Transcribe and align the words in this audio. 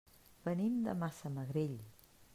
Venim 0.47 0.79
de 0.87 0.97
Massamagrell. 1.03 1.79